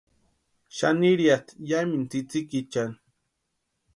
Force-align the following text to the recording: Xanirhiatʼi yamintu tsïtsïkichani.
Xanirhiatʼi 0.77 1.53
yamintu 1.69 2.07
tsïtsïkichani. 2.29 2.95